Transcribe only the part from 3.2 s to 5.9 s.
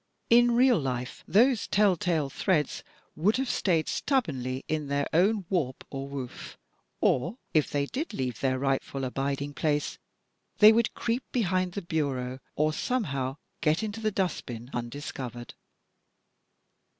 have stayed stubbornly in their own warp